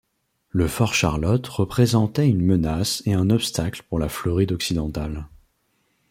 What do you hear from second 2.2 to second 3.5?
une menace et un